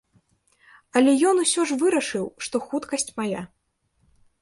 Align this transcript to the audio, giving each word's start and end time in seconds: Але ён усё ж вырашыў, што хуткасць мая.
Але 1.01 1.11
ён 1.33 1.43
усё 1.43 1.67
ж 1.73 1.79
вырашыў, 1.83 2.25
што 2.47 2.55
хуткасць 2.67 3.11
мая. 3.23 3.41